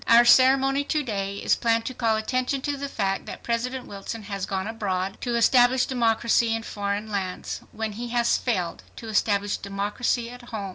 "Our 0.07 0.25
ceremony 0.25 0.83
to 0.85 1.03
day 1.03 1.37
is 1.37 1.55
planned 1.55 1.85
to 1.85 1.93
call 1.93 2.15
attention 2.15 2.61
to 2.63 2.75
the 2.75 2.89
fact 2.89 3.27
that 3.27 3.43
President 3.43 3.85
Wilson 3.85 4.23
has 4.23 4.47
gone 4.47 4.65
abroad 4.65 5.21
to 5.21 5.35
establish 5.35 5.85
democracy 5.85 6.55
in 6.55 6.63
foreign 6.63 7.11
lands 7.11 7.61
when 7.71 7.91
he 7.91 8.07
has 8.09 8.35
failed 8.35 8.81
to 8.95 9.09
establish 9.09 9.57
democracy 9.57 10.31
at 10.31 10.45
home. 10.49 10.69